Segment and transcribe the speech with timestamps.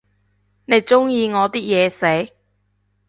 [0.65, 2.33] 你鍾意我啲嘢食？